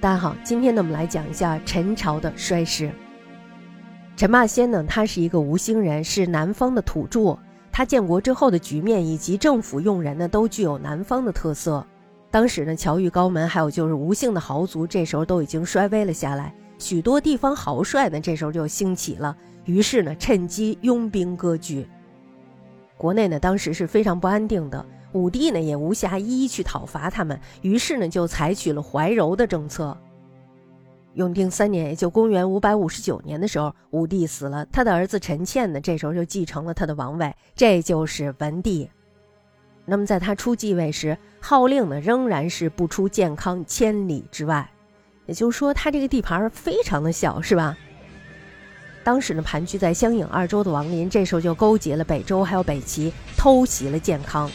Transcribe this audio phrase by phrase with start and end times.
[0.00, 2.90] 大家好，今天呢，我们来讲一下陈朝的衰世。
[4.16, 7.36] 陈霸先呢，他是一个吴兴人，是南方的土著。
[7.70, 11.86] 他建国之后的局面以及政府用人呢，都具有南方的特色。
[12.30, 16.54] 当时呢，侨寓高门，还有就是吴姓的豪族，这时候都已经衰微了下来。
[16.78, 19.36] 许多地方豪帅呢，这时候就兴起了，
[19.66, 21.86] 于是呢，趁机拥兵割据。
[22.96, 24.82] 国内呢，当时是非常不安定的。
[25.12, 29.96] 武帝呢也无暇一一去讨伐他们，于是呢就采取了怀柔的政策。
[31.14, 38.88] 永定三年，也就公元五百五十九年的时候，武帝死了，他的儿子陈倩呢这时候就继承了他的王位，这就是文帝。
[39.84, 44.70] 那么在他初继位时，号令呢仍然是不出建康千里之外，
[45.26, 47.76] 也就是说他这个地盘非常的小，是吧？
[49.02, 54.48] 当时呢盘踞在襄颍二州的王林，这时候就勾结了北周还有北齐，偷袭了建康。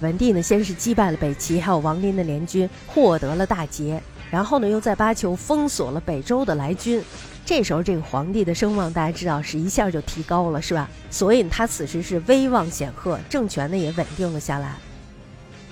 [0.00, 7.02] 文帝呢，先是击败了北齐还有王林的联军，获得了大捷，然后呢，又在巴丘封锁了北周的来军。
[7.44, 10.88] 这时候，这个皇帝的声望大家知道是一下就提高了，是吧？
[11.10, 14.76] 所以他此时是威望显赫，政权呢也稳定了下来。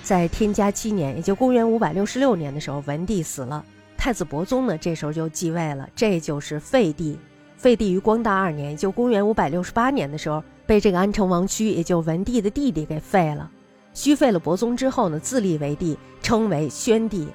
[0.03, 3.65] 在天嘉七年，也就公元五百六十六年的时候，文帝死了，
[3.97, 7.19] 太子伯宗呢这时候就继位了，这就是废帝。
[7.57, 13.51] 废帝于光大二年，也就公元五百六十八年的时候，被这个安成王胥，也就文帝的弟弟给废了。
[13.99, 17.27] 虚废了伯宗之后呢，自立为帝，称为宣帝。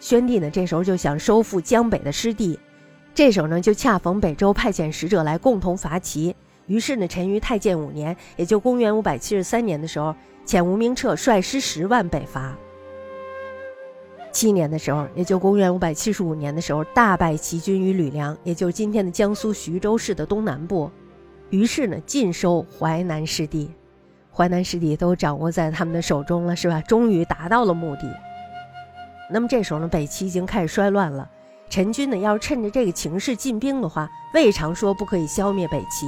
[0.00, 2.58] 宣帝呢，这时候就想收复江北的失地，
[3.14, 6.34] 这时候呢，就恰逢北周派遣使者来共同伐齐。
[6.66, 12.56] 于是呢，陈于太建五年，也就公元五百七十三年的时候，遣吴明彻率师十万北伐。
[14.32, 20.90] 七年的时候，也就公元五百七十五年的时候，大败齐军于吕梁，也就是今天的江苏徐州市的东南部。
[21.50, 23.70] 于是呢，尽收淮南失地。
[24.36, 26.78] 淮南失地都掌握在他们的手中了，是吧？
[26.82, 28.02] 终于达到了目的。
[29.30, 31.26] 那么这时候呢，北齐已经开始衰乱了。
[31.70, 36.06] 陈军呢，要是趁着这个情势进兵的话，未尝说不可以消灭北齐。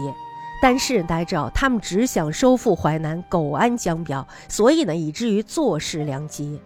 [0.61, 6.61] 但是大家知道，他们只想收复淮南，苟安江表，所以呢，以至于坐视良机。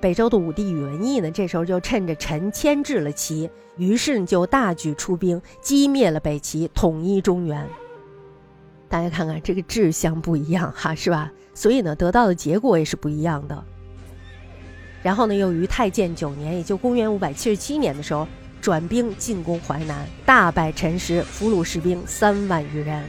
[0.00, 7.66] 北周的武帝宇文义呢，这时候就趁着陈牵制了齐，于是就大举出兵，击灭了北齐，统一中原。
[8.92, 11.32] 大家看看这个志向不一样哈，是吧？
[11.54, 13.64] 所以呢，得到的结果也是不一样的。
[15.02, 18.28] 然后呢，又于太建九年，也就公元五百七十七年的时候，
[18.60, 23.02] 转兵进攻淮南，大败陈师，俘虏士兵三万余人。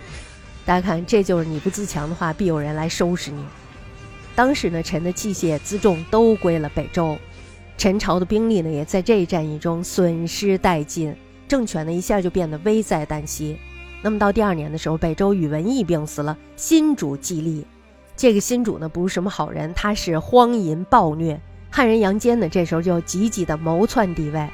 [0.66, 3.44] 大家看，这就是你不自强的话，必有人来收拾你。
[4.38, 7.18] 当时呢，陈的器械辎重都归了北周，
[7.78, 11.14] 陈朝的兵力呢，也在这一战役中损失殆尽，
[11.46, 13.58] 政权呢一下就变得危在旦夕。
[14.04, 17.66] 那么到第二年的时候，北周宇文义病死了，新主继立。
[18.18, 21.40] 这个新主呢，不是什么好人，他是荒淫暴虐。
[21.72, 24.48] 汉人杨坚呢，这时候就积极的谋篡帝位。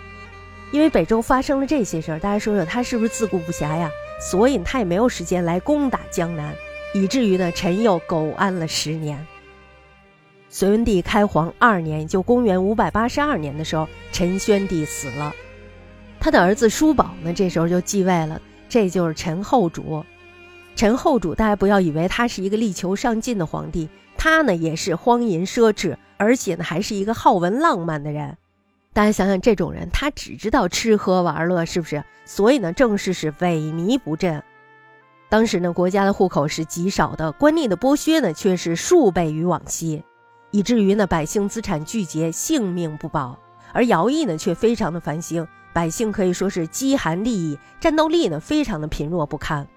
[0.72, 3.90] 因为北周发生了这些事儿，大家说说他是不是自顾不暇呀？
[4.22, 6.54] 所以他也没有时间来攻打江南，
[6.94, 9.26] 以至于呢，陈又苟安了十年。
[10.48, 15.34] 隋文帝开皇二年，就公元五百八十二年的时候，陈宣帝死了，
[16.20, 18.42] 他的儿子叔宝呢，这时候就继位了。
[18.70, 20.06] 这就是陈后主，
[20.76, 28.38] 陈后主，大家不要以为他是一个力求上进的皇帝，他呢也是荒淫奢侈，而且呢还是一个好文浪漫的人。
[28.94, 32.04] 大家想想，这种人他只知道吃喝玩乐，是不是？
[32.26, 34.44] 所以呢，政事是萎靡不振。
[35.30, 40.04] 当时呢，国家的户口是极少的，官吏的剥削呢却是数倍于往昔，
[40.52, 43.38] 以至于呢百姓资产巨竭，性命不保，
[43.74, 45.48] 而徭役呢却非常的繁星。
[45.74, 49.68] 百姓可以说是饥寒利益，战斗力呢非常的贫弱不堪。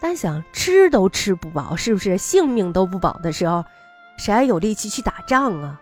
[0.00, 3.64] 大家想吃都吃不饱，是不是性命都不保的时候，
[4.18, 5.80] 谁还有力气去打仗啊？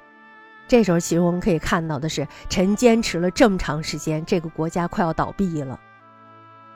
[0.66, 5.78] 这时候其实我们可以看到的是，臣坚持了这么长时间，这个国家快要倒闭了。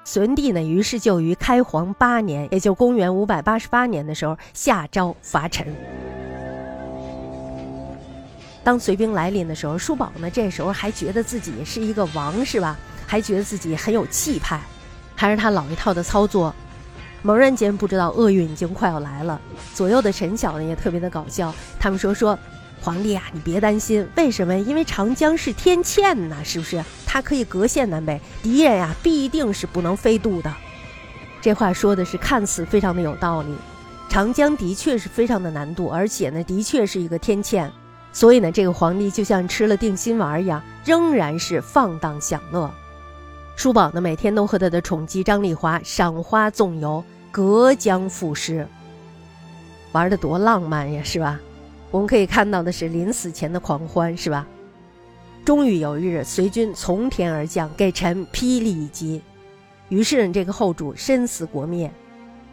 [0.05, 6.12] 隋帝呢，于是就于开皇八年，也就公元五百八十八年的时候，下诏伐陈。
[8.65, 12.77] 当隋兵来临的时候，叔宝呢，这时候还觉得自己是一个王，是吧？
[13.07, 14.61] 还觉得自己很有气派，
[15.17, 16.55] 还是他老一套的操作。
[17.23, 19.41] 猛然间不知道厄运已经快要来了。
[19.75, 22.39] 左右的臣小呢也特别的搞笑，他们说说，
[22.81, 24.57] 皇帝啊，你别担心，为什么？
[24.59, 26.83] 因为长江是天堑呐，是不是？
[27.07, 30.53] 它可以隔线南北，敌人呀必定是不能飞渡的。
[31.41, 33.55] 这话说的是看似非常的有道理，
[34.09, 37.71] 长江的确是非常的难渡，而且呢，的确是一个天堑。
[38.13, 42.71] 所以呢，这个皇帝就像吃了定心丸一样，仍然是放荡享乐。
[43.57, 48.67] 叔宝呢，每天都和他的宠姬张丽华赏花纵游，隔江赋诗，
[49.93, 51.41] 玩的多浪漫呀，是吧？
[51.91, 54.47] 我们可以看到的是临死前的狂欢，是吧？
[55.45, 59.21] 终于有一日，随军从天而降，给臣霹雳一击，
[59.89, 61.91] 于是呢这个后主身死国灭。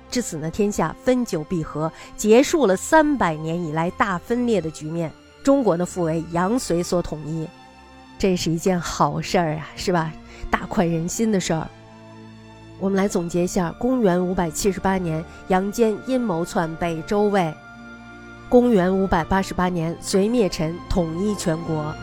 [0.09, 5.11] 至此呢，天下分久必合，结束了三百年以来大分裂的局面。
[5.43, 7.47] 中国呢，复为杨隋所统一，
[8.17, 10.11] 这是一件好事儿啊，是吧？
[10.51, 11.67] 大快人心的事儿。
[12.79, 17.53] 我们来总结一下：公元五百七十八年，杨坚阴谋篡北周魏；
[18.47, 21.93] 公元五百八十八年，隋灭陈，统一全国。